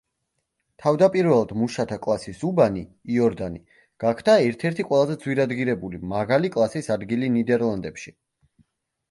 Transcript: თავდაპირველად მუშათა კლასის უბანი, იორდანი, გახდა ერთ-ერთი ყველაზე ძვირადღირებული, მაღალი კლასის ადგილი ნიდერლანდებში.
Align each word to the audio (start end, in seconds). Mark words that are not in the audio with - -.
თავდაპირველად 0.83 1.51
მუშათა 1.63 1.97
კლასის 2.05 2.41
უბანი, 2.47 2.81
იორდანი, 3.17 3.61
გახდა 4.05 4.35
ერთ-ერთი 4.47 4.87
ყველაზე 4.89 5.19
ძვირადღირებული, 5.27 6.01
მაღალი 6.17 6.53
კლასის 6.57 6.91
ადგილი 6.99 7.31
ნიდერლანდებში. 7.37 8.17